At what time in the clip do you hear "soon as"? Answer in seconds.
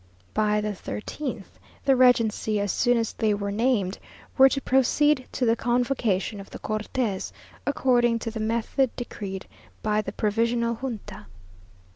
2.71-3.13